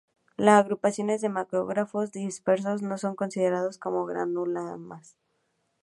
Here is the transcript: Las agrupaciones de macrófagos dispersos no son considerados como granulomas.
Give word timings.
Las 0.35 0.63
agrupaciones 0.65 1.21
de 1.21 1.29
macrófagos 1.29 2.11
dispersos 2.11 2.81
no 2.81 2.97
son 2.97 3.15
considerados 3.15 3.77
como 3.77 4.07
granulomas. 4.07 5.15